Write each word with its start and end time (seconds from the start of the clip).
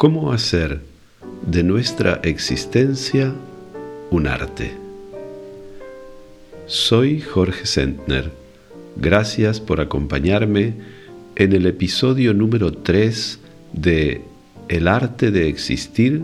¿Cómo 0.00 0.32
hacer 0.32 0.80
de 1.46 1.62
nuestra 1.62 2.20
existencia 2.22 3.34
un 4.10 4.28
arte? 4.28 4.72
Soy 6.64 7.20
Jorge 7.20 7.66
Sentner. 7.66 8.32
Gracias 8.96 9.60
por 9.60 9.78
acompañarme 9.82 10.72
en 11.36 11.52
el 11.52 11.66
episodio 11.66 12.32
número 12.32 12.72
3 12.72 13.40
de 13.74 14.22
El 14.70 14.88
arte 14.88 15.30
de 15.30 15.48
existir, 15.50 16.22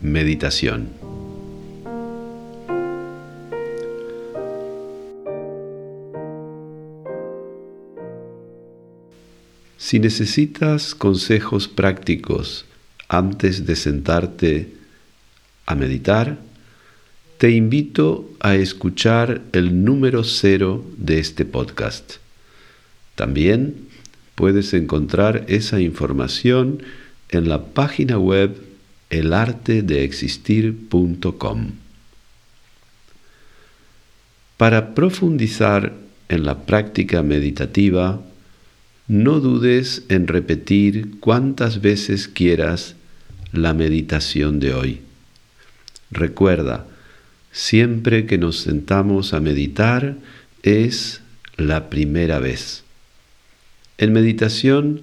meditación. 0.00 0.88
Si 9.76 9.98
necesitas 9.98 10.94
consejos 10.94 11.68
prácticos 11.68 12.64
antes 13.10 13.66
de 13.66 13.74
sentarte 13.74 14.72
a 15.66 15.74
meditar, 15.74 16.38
te 17.38 17.50
invito 17.50 18.30
a 18.38 18.54
escuchar 18.54 19.42
el 19.52 19.84
número 19.84 20.22
cero 20.22 20.86
de 20.96 21.18
este 21.18 21.44
podcast. 21.44 22.18
También 23.16 23.88
puedes 24.36 24.72
encontrar 24.74 25.44
esa 25.48 25.80
información 25.80 26.84
en 27.30 27.48
la 27.48 27.64
página 27.64 28.16
web 28.16 28.56
elartedeexistir.com. 29.10 31.70
Para 34.56 34.94
profundizar 34.94 35.94
en 36.28 36.44
la 36.44 36.64
práctica 36.64 37.24
meditativa, 37.24 38.22
no 39.08 39.40
dudes 39.40 40.04
en 40.08 40.28
repetir 40.28 41.18
cuantas 41.18 41.80
veces 41.80 42.28
quieras 42.28 42.94
la 43.52 43.74
meditación 43.74 44.60
de 44.60 44.74
hoy. 44.74 45.00
Recuerda, 46.10 46.86
siempre 47.52 48.26
que 48.26 48.38
nos 48.38 48.58
sentamos 48.58 49.32
a 49.34 49.40
meditar 49.40 50.16
es 50.62 51.20
la 51.56 51.90
primera 51.90 52.38
vez. 52.38 52.84
En 53.98 54.12
meditación 54.12 55.02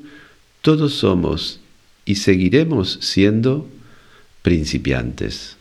todos 0.61 0.93
somos 0.93 1.59
y 2.05 2.15
seguiremos 2.15 2.99
siendo 3.01 3.69
principiantes. 4.41 5.55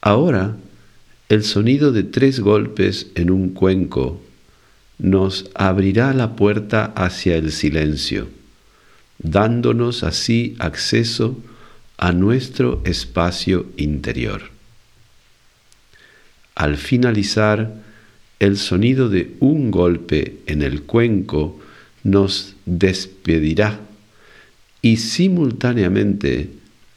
Ahora, 0.00 0.56
el 1.28 1.44
sonido 1.44 1.92
de 1.92 2.02
tres 2.02 2.40
golpes 2.40 3.08
en 3.14 3.30
un 3.30 3.50
cuenco 3.50 4.20
nos 4.98 5.50
abrirá 5.54 6.12
la 6.14 6.36
puerta 6.36 6.86
hacia 6.96 7.36
el 7.36 7.52
silencio 7.52 8.39
dándonos 9.22 10.02
así 10.02 10.56
acceso 10.58 11.36
a 11.96 12.12
nuestro 12.12 12.82
espacio 12.84 13.66
interior. 13.76 14.42
Al 16.54 16.76
finalizar, 16.76 17.74
el 18.38 18.56
sonido 18.56 19.08
de 19.08 19.36
un 19.40 19.70
golpe 19.70 20.38
en 20.46 20.62
el 20.62 20.82
cuenco 20.82 21.60
nos 22.02 22.54
despedirá 22.64 23.80
y 24.82 24.96
simultáneamente 24.96 26.50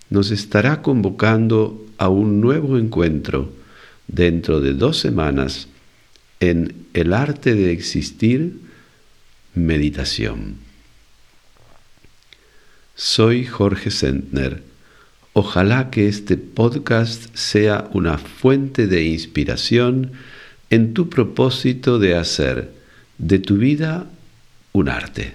nos 0.10 0.32
estará 0.32 0.82
convocando 0.82 1.86
a 1.98 2.08
un 2.08 2.40
nuevo 2.40 2.78
encuentro 2.78 3.52
dentro 4.08 4.62
de 4.62 4.74
dos 4.74 5.00
semanas 5.00 5.68
en 6.40 6.74
el 6.94 7.14
arte 7.14 7.56
de 7.56 7.72
existir 7.72 8.60
meditación. 9.54 10.56
Soy 12.96 13.46
Jorge 13.46 13.90
Sentner. 13.90 14.62
Ojalá 15.34 15.90
que 15.90 16.08
este 16.08 16.38
podcast 16.38 17.36
sea 17.36 17.90
una 17.92 18.20
fuente 18.20 18.86
de 18.86 19.04
inspiración 19.06 20.12
en 20.70 20.94
tu 20.94 21.10
propósito 21.10 21.98
de 21.98 22.16
hacer 22.16 22.72
de 23.18 23.40
tu 23.40 23.58
vida 23.58 24.06
un 24.74 24.90
arte, 24.90 25.34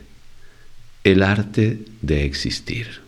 el 1.03 1.25
arte 1.25 1.81
de 2.01 2.25
existir. 2.25 3.01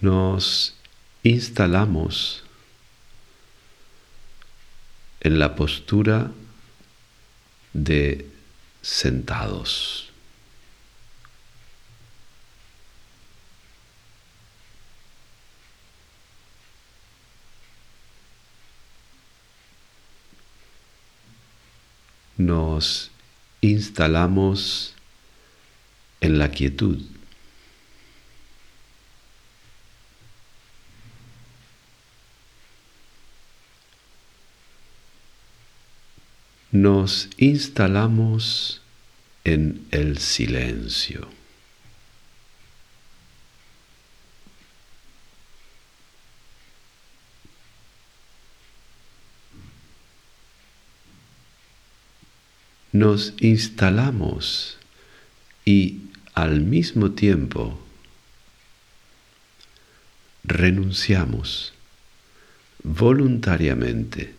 Nos 0.00 0.74
instalamos 1.22 2.44
en 5.20 5.38
la 5.38 5.54
postura 5.54 6.30
de 7.72 8.26
sentados. 8.82 10.04
Nos 22.36 23.10
instalamos 23.60 24.94
en 26.20 26.38
la 26.38 26.52
quietud. 26.52 27.17
Nos 36.78 37.28
instalamos 37.38 38.82
en 39.42 39.84
el 39.90 40.18
silencio. 40.18 41.26
nos 52.92 53.34
instalamos 53.40 54.78
y 55.64 56.00
al 56.34 56.62
mismo 56.62 57.12
tiempo 57.12 57.78
renunciamos 60.42 61.74
voluntariamente 62.82 64.37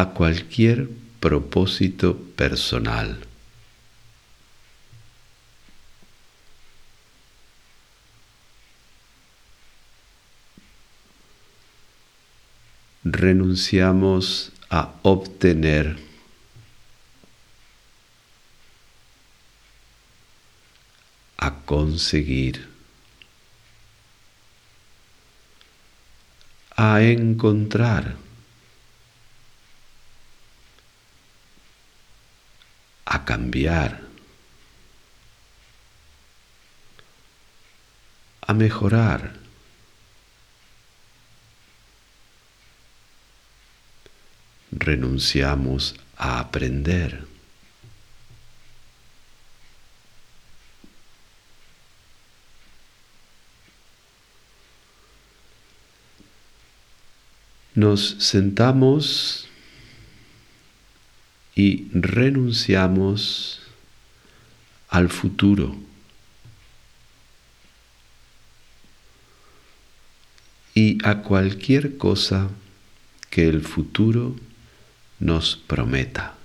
a 0.00 0.14
cualquier 0.14 0.88
propósito 1.20 2.16
personal. 2.34 3.18
Renunciamos 13.04 14.52
a 14.70 14.94
obtener 15.02 15.98
a 21.36 21.50
conseguir, 21.66 22.66
a 26.74 27.02
encontrar, 27.02 28.16
a 33.10 33.18
cambiar, 33.30 34.00
a 38.42 38.52
mejorar. 38.52 39.34
Renunciamos 44.72 45.94
a 46.16 46.40
aprender. 46.40 47.30
nos 57.76 58.16
sentamos 58.18 59.49
y 61.54 61.88
renunciamos 61.92 63.60
al 64.88 65.08
futuro. 65.08 65.76
y 70.74 70.98
a 71.04 71.22
cualquier 71.22 71.96
cosa 71.98 72.48
que 73.28 73.48
el 73.48 73.62
futuro 73.62 74.36
nos 75.18 75.56
prometa. 75.56 76.39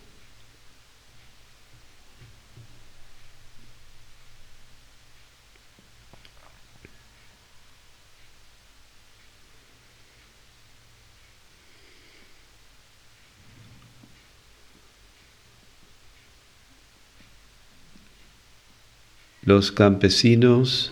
Los 19.45 19.71
campesinos 19.71 20.92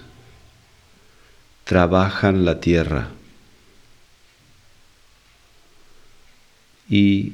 trabajan 1.63 2.45
la 2.45 2.59
tierra. 2.59 3.09
Y 6.87 7.33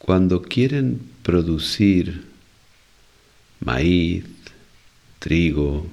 cuando 0.00 0.42
quieren 0.42 1.00
producir 1.22 2.24
maíz, 3.60 4.24
trigo, 5.20 5.86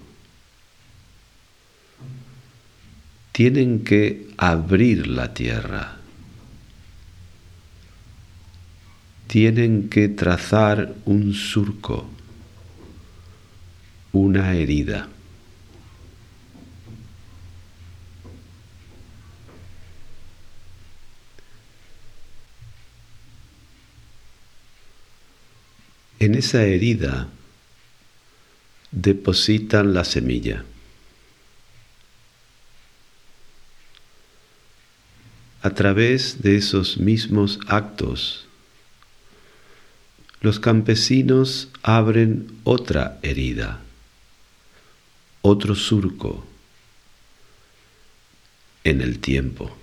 tienen 3.32 3.84
que 3.84 4.28
abrir 4.38 5.08
la 5.08 5.36
tierra, 5.36 5.98
tienen 9.28 9.88
que 9.88 10.10
trazar 10.10 10.96
un 11.06 11.36
surco 11.36 12.10
una 14.12 14.56
herida. 14.56 15.08
En 26.20 26.36
esa 26.36 26.64
herida 26.64 27.30
depositan 28.92 29.94
la 29.94 30.04
semilla. 30.04 30.66
A 35.62 35.70
través 35.72 36.42
de 36.42 36.58
esos 36.58 36.98
mismos 36.98 37.60
actos, 37.68 38.48
los 40.42 40.60
campesinos 40.60 41.70
abren 41.84 42.48
otra 42.64 43.20
herida 43.22 43.82
otro 45.50 45.74
surco 45.74 46.46
en 48.84 49.02
el 49.02 49.20
tiempo. 49.20 49.76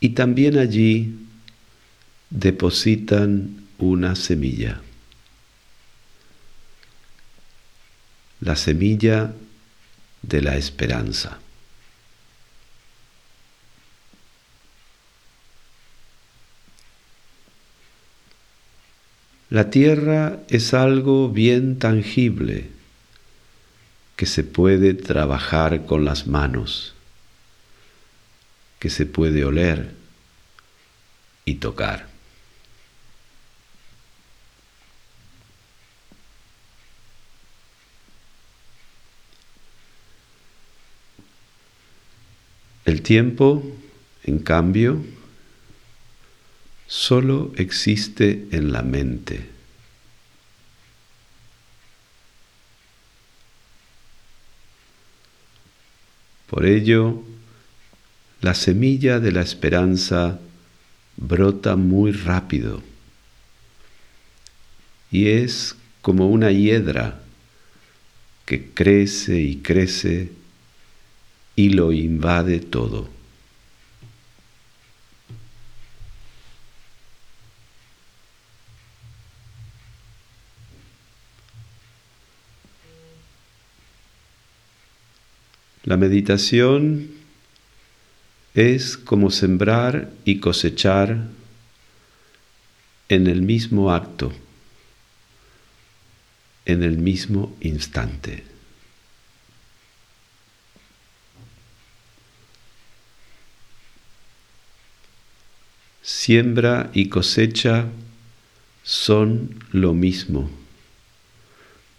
Y 0.00 0.10
también 0.10 0.58
allí 0.58 1.14
depositan 2.30 3.66
una 3.78 4.16
semilla. 4.16 4.80
La 8.40 8.56
semilla 8.56 9.34
de 10.22 10.40
la 10.40 10.56
esperanza. 10.56 11.41
La 19.52 19.68
tierra 19.68 20.38
es 20.48 20.72
algo 20.72 21.28
bien 21.28 21.78
tangible 21.78 22.70
que 24.16 24.24
se 24.24 24.44
puede 24.44 24.94
trabajar 24.94 25.84
con 25.84 26.06
las 26.06 26.26
manos, 26.26 26.94
que 28.78 28.88
se 28.88 29.04
puede 29.04 29.44
oler 29.44 29.90
y 31.44 31.56
tocar. 31.56 32.08
El 42.86 43.02
tiempo, 43.02 43.62
en 44.24 44.38
cambio, 44.38 45.04
solo 46.92 47.52
existe 47.56 48.48
en 48.50 48.70
la 48.70 48.82
mente. 48.82 49.48
Por 56.50 56.66
ello, 56.66 57.22
la 58.42 58.54
semilla 58.54 59.20
de 59.20 59.32
la 59.32 59.40
esperanza 59.40 60.38
brota 61.16 61.76
muy 61.76 62.12
rápido 62.12 62.82
y 65.10 65.28
es 65.28 65.74
como 66.02 66.28
una 66.28 66.52
hiedra 66.52 67.22
que 68.44 68.70
crece 68.70 69.40
y 69.40 69.56
crece 69.62 70.30
y 71.56 71.70
lo 71.70 71.90
invade 71.92 72.60
todo. 72.60 73.21
La 85.84 85.96
meditación 85.96 87.10
es 88.54 88.96
como 88.96 89.30
sembrar 89.30 90.10
y 90.24 90.38
cosechar 90.38 91.28
en 93.08 93.26
el 93.26 93.42
mismo 93.42 93.92
acto, 93.92 94.32
en 96.66 96.84
el 96.84 96.98
mismo 96.98 97.56
instante. 97.60 98.44
Siembra 106.02 106.90
y 106.94 107.08
cosecha 107.08 107.86
son 108.84 109.64
lo 109.72 109.94
mismo. 109.94 110.48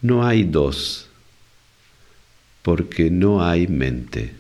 No 0.02 0.26
hay 0.26 0.44
dos, 0.44 1.10
porque 2.64 3.12
no 3.12 3.46
hay 3.46 3.68
mente. 3.68 4.34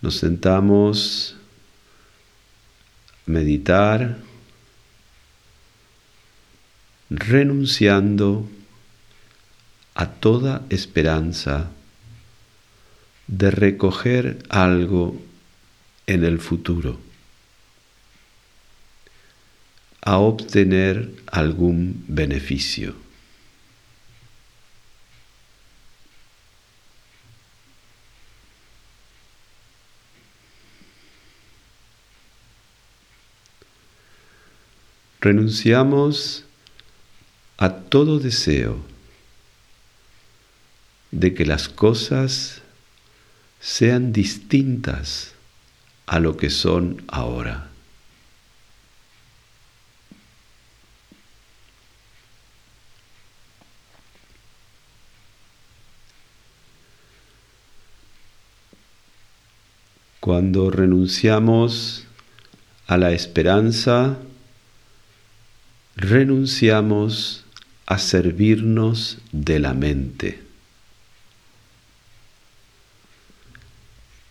Nos 0.00 0.16
sentamos 0.16 1.36
a 3.26 3.30
meditar, 3.30 4.18
renunciando 7.10 8.48
a 9.94 10.06
toda 10.06 10.64
esperanza 10.70 11.70
de 13.26 13.50
recoger 13.50 14.38
algo 14.48 15.20
en 16.06 16.24
el 16.24 16.38
futuro, 16.38 17.00
a 20.06 20.18
obtener 20.18 21.10
algún 21.26 22.04
beneficio. 22.08 22.94
renunciamos 35.26 36.44
a 37.58 37.68
todo 37.68 38.20
deseo 38.20 38.78
de 41.10 41.34
que 41.34 41.44
las 41.44 41.68
cosas 41.68 42.62
sean 43.58 44.12
distintas 44.12 45.32
a 46.06 46.20
lo 46.20 46.36
que 46.36 46.48
son 46.48 47.02
ahora. 47.08 47.75
Cuando 60.26 60.70
renunciamos 60.72 62.02
a 62.88 62.96
la 62.96 63.12
esperanza, 63.12 64.18
renunciamos 65.94 67.44
a 67.86 67.96
servirnos 67.98 69.18
de 69.30 69.60
la 69.60 69.72
mente. 69.72 70.42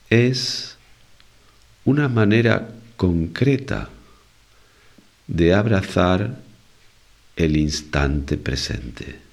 Es 0.09 0.75
una 1.85 2.09
manera 2.09 2.67
concreta 2.97 3.87
de 5.27 5.53
abrazar 5.53 6.41
el 7.37 7.55
instante 7.55 8.35
presente. 8.35 9.24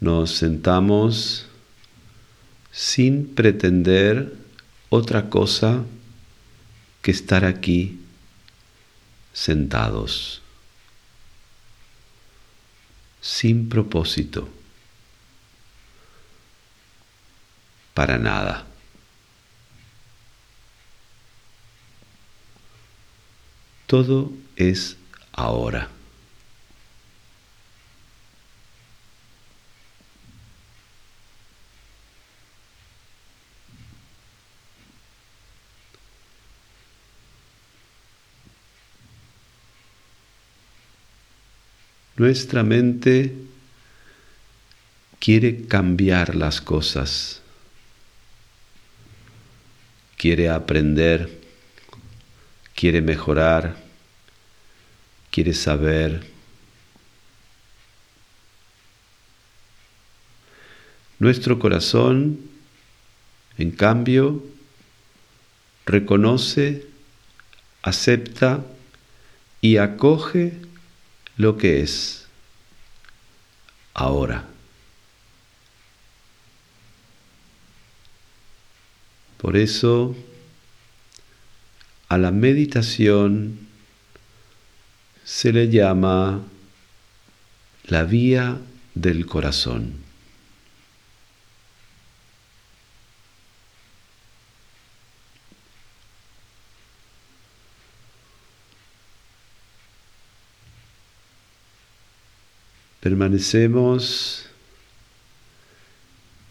Nos 0.00 0.30
sentamos 0.30 1.46
sin 2.72 3.34
pretender 3.34 4.34
otra 4.88 5.28
cosa 5.28 5.84
que 7.02 7.10
estar 7.10 7.44
aquí 7.44 8.00
sentados, 9.32 10.40
sin 13.20 13.68
propósito, 13.68 14.48
para 17.92 18.18
nada. 18.18 18.66
Todo 23.86 24.32
es 24.56 24.96
ahora. 25.32 25.99
Nuestra 42.20 42.62
mente 42.62 43.34
quiere 45.18 45.64
cambiar 45.64 46.34
las 46.34 46.60
cosas, 46.60 47.40
quiere 50.18 50.50
aprender, 50.50 51.40
quiere 52.74 53.00
mejorar, 53.00 53.74
quiere 55.30 55.54
saber. 55.54 56.26
Nuestro 61.18 61.58
corazón, 61.58 62.38
en 63.56 63.70
cambio, 63.70 64.44
reconoce, 65.86 66.86
acepta 67.80 68.62
y 69.62 69.78
acoge 69.78 70.68
lo 71.36 71.56
que 71.56 71.80
es 71.80 72.26
ahora. 73.94 74.46
Por 79.38 79.56
eso, 79.56 80.14
a 82.08 82.18
la 82.18 82.30
meditación 82.30 83.68
se 85.24 85.52
le 85.52 85.70
llama 85.70 86.42
la 87.84 88.04
vía 88.04 88.58
del 88.94 89.26
corazón. 89.26 90.09
Permanecemos 103.00 104.46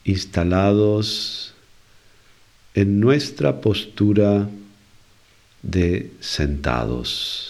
instalados 0.03 1.53
en 2.73 2.99
nuestra 2.99 3.61
postura 3.61 4.49
de 5.61 6.11
sentados. 6.19 7.49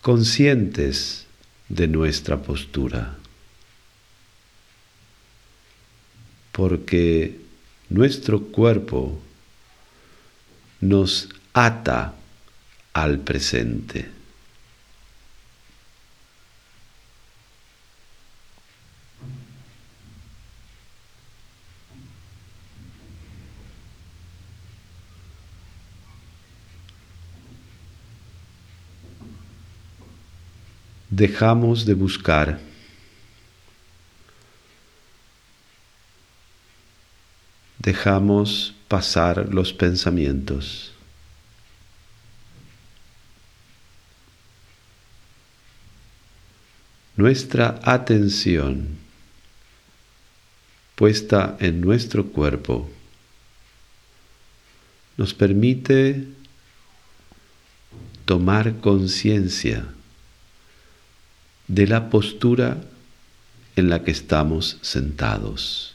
conscientes 0.00 1.26
de 1.68 1.86
nuestra 1.86 2.42
postura, 2.42 3.16
porque 6.52 7.38
nuestro 7.88 8.42
cuerpo 8.46 9.20
nos 10.80 11.28
ata 11.52 12.14
al 13.02 13.18
presente. 13.20 14.10
Dejamos 31.10 31.84
de 31.84 31.94
buscar 31.94 32.70
dejamos 37.80 38.74
pasar 38.88 39.52
los 39.52 39.72
pensamientos. 39.72 40.92
Nuestra 47.20 47.78
atención 47.82 48.96
puesta 50.94 51.54
en 51.60 51.82
nuestro 51.82 52.28
cuerpo 52.28 52.90
nos 55.18 55.34
permite 55.34 56.24
tomar 58.24 58.80
conciencia 58.80 59.84
de 61.68 61.86
la 61.86 62.08
postura 62.08 62.78
en 63.76 63.90
la 63.90 64.02
que 64.02 64.12
estamos 64.12 64.78
sentados. 64.80 65.94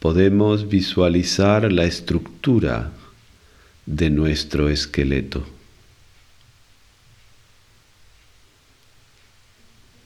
Podemos 0.00 0.68
visualizar 0.68 1.70
la 1.70 1.84
estructura 1.84 2.90
de 3.90 4.08
nuestro 4.08 4.68
esqueleto. 4.68 5.44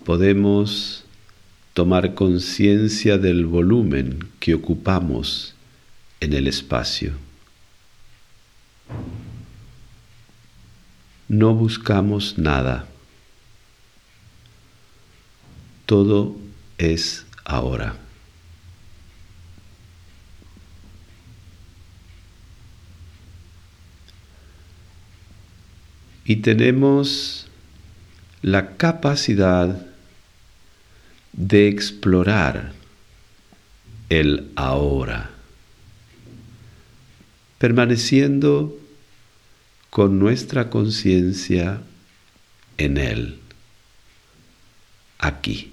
Podemos 0.04 1.04
tomar 1.74 2.14
conciencia 2.14 3.18
del 3.18 3.44
volumen 3.44 4.30
que 4.40 4.54
ocupamos 4.54 5.54
en 6.20 6.32
el 6.32 6.46
espacio. 6.46 7.12
No 11.28 11.54
buscamos 11.54 12.38
nada. 12.38 12.88
Todo 15.84 16.36
es 16.78 17.26
ahora. 17.44 17.98
Y 26.24 26.36
tenemos 26.36 27.48
la 28.42 28.76
capacidad 28.76 29.86
de 31.32 31.68
explorar 31.68 32.72
el 34.08 34.50
ahora, 34.56 35.30
permaneciendo 37.58 38.78
con 39.90 40.18
nuestra 40.18 40.70
conciencia 40.70 41.82
en 42.78 42.96
él, 42.96 43.40
aquí. 45.18 45.72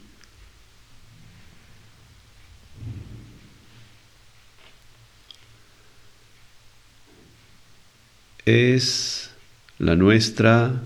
Es 8.46 9.31
la 9.82 9.96
nuestra 9.96 10.80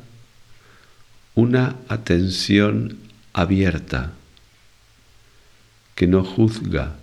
una 1.34 1.76
atención 1.90 2.98
abierta, 3.34 4.14
que 5.96 6.08
no 6.08 6.24
juzga, 6.24 6.96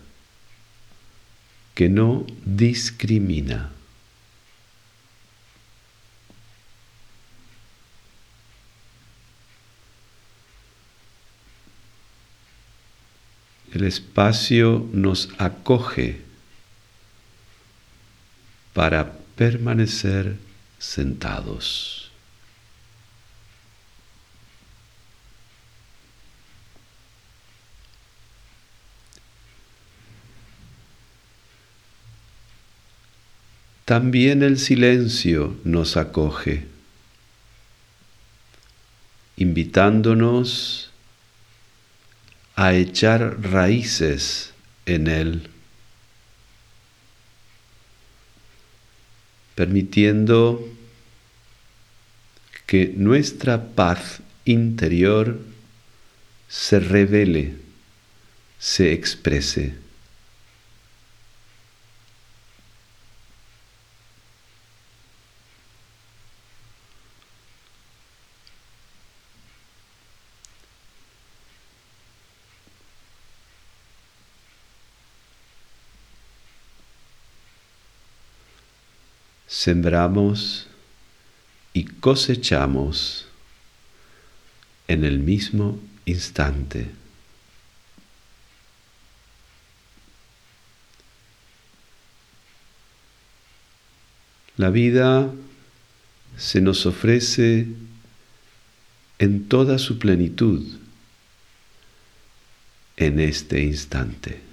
que 1.75 1.91
no 1.91 2.25
discrimina. 2.47 3.73
El 13.75 13.85
espacio 13.85 14.89
nos 14.95 15.29
acoge 15.37 16.23
para 18.73 19.13
permanecer 19.37 20.39
sentados. 20.83 22.11
También 33.85 34.43
el 34.43 34.59
silencio 34.59 35.57
nos 35.65 35.97
acoge, 35.97 36.67
invitándonos 39.37 40.91
a 42.57 42.75
echar 42.75 43.41
raíces 43.43 44.53
en 44.87 45.07
él. 45.07 45.51
Permitiendo 49.55 50.69
que 52.67 52.93
nuestra 52.97 53.75
paz 53.75 54.21
interior 54.45 55.39
se 56.49 56.81
revele, 56.81 57.57
se 58.59 58.93
exprese. 58.93 59.82
Sembramos 79.63 80.67
y 81.73 81.85
cosechamos 81.85 83.29
en 84.89 85.05
el 85.05 85.21
mismo 85.21 85.79
instante. 86.05 86.91
La 94.57 94.71
vida 94.71 95.33
se 96.37 96.61
nos 96.61 96.85
ofrece 96.85 97.69
en 99.21 99.47
toda 99.47 99.79
su 99.79 100.01
plenitud 100.01 100.77
en 102.97 103.21
este 103.21 103.63
instante. 103.63 104.52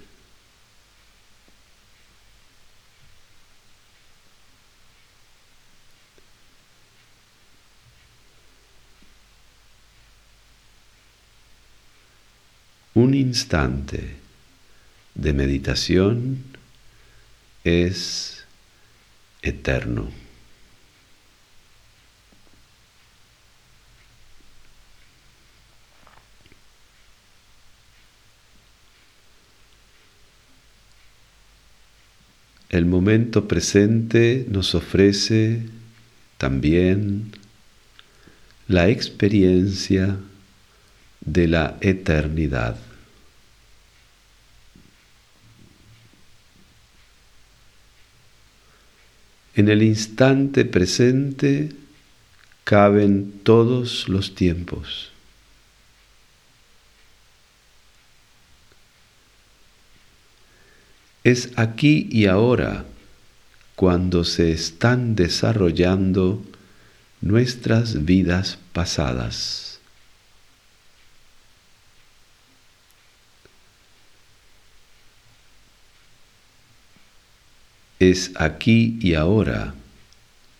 Un 13.00 13.14
instante 13.14 14.16
de 15.14 15.32
meditación 15.32 16.44
es 17.64 18.44
eterno. 19.40 20.10
El 32.68 32.84
momento 32.84 33.48
presente 33.48 34.44
nos 34.48 34.74
ofrece 34.74 35.62
también 36.36 37.32
la 38.68 38.90
experiencia 38.90 40.18
de 41.22 41.48
la 41.48 41.78
eternidad. 41.80 42.89
En 49.60 49.68
el 49.68 49.82
instante 49.82 50.64
presente 50.64 51.68
caben 52.64 53.40
todos 53.42 54.08
los 54.08 54.34
tiempos. 54.34 55.10
Es 61.24 61.50
aquí 61.56 62.08
y 62.10 62.24
ahora 62.24 62.86
cuando 63.76 64.24
se 64.24 64.50
están 64.50 65.14
desarrollando 65.14 66.42
nuestras 67.20 68.06
vidas 68.06 68.56
pasadas. 68.72 69.69
es 78.00 78.32
aquí 78.36 78.98
y 79.00 79.14
ahora, 79.14 79.74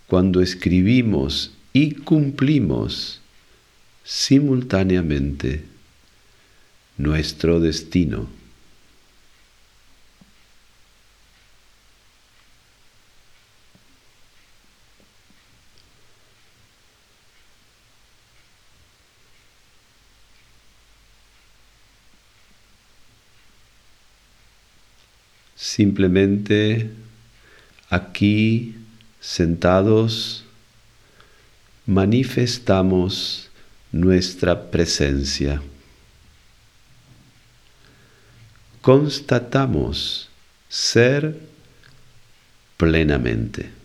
cuando 0.07 0.42
escribimos 0.42 1.53
y 1.72 1.94
cumplimos 1.94 3.20
simultáneamente 4.05 5.64
nuestro 6.98 7.61
destino. 7.61 8.29
Simplemente 25.57 26.90
aquí, 27.90 28.76
sentados, 29.20 30.44
manifestamos 31.85 33.50
nuestra 33.92 34.70
presencia. 34.70 35.61
Constatamos 38.81 40.31
ser 40.68 41.38
plenamente. 42.76 43.80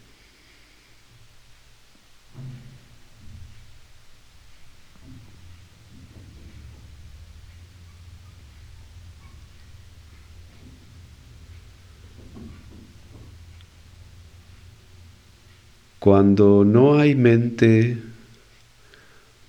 Cuando 16.05 16.63
no 16.63 16.99
hay 16.99 17.15
mente, 17.15 17.97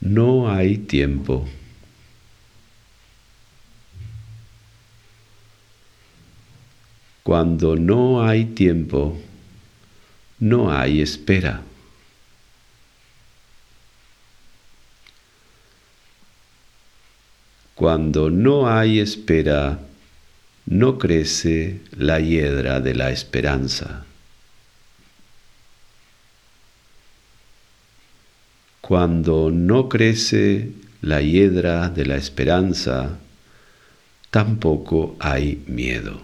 no 0.01 0.51
hay 0.51 0.79
tiempo. 0.79 1.47
Cuando 7.23 7.77
no 7.77 8.27
hay 8.27 8.47
tiempo, 8.47 9.21
no 10.39 10.73
hay 10.73 11.03
espera. 11.03 11.61
Cuando 17.75 18.31
no 18.31 18.67
hay 18.67 19.01
espera, 19.01 19.81
no 20.65 20.97
crece 20.97 21.83
la 21.91 22.19
hiedra 22.19 22.81
de 22.81 22.95
la 22.95 23.11
esperanza. 23.11 24.07
Cuando 28.87 29.51
no 29.51 29.89
crece 29.89 30.71
la 31.01 31.21
hiedra 31.21 31.89
de 31.89 32.07
la 32.07 32.15
esperanza, 32.15 33.19
tampoco 34.31 35.17
hay 35.19 35.65
miedo. 35.67 36.21